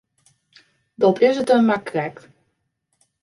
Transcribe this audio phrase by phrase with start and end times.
[1.01, 2.23] Dat is it him mar krekt.